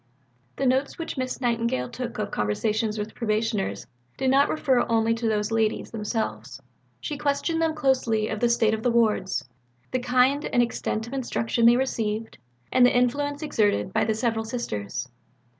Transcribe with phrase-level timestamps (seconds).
[0.55, 3.85] The notes which Miss Nightingale took of conversations with Probationers
[4.17, 6.59] did not refer only to those ladies themselves.
[6.99, 9.47] She questioned them closely of the state of the wards,
[9.91, 12.39] the kind and extent of instruction they received,
[12.71, 15.07] and the influence exerted by the several Sisters.